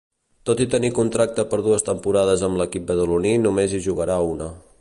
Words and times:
Tot 0.49 0.63
i 0.63 0.65
tenir 0.75 0.89
contracte 0.99 1.45
per 1.51 1.59
dues 1.67 1.87
temporades 1.91 2.47
amb 2.49 2.61
l'equip 2.63 2.89
badaloní 2.91 3.39
només 3.47 3.77
hi 3.81 3.87
jugarà 3.91 4.21
una. 4.35 4.53